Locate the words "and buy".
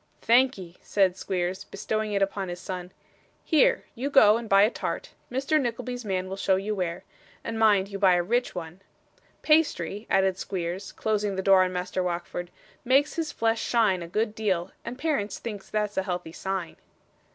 4.35-4.63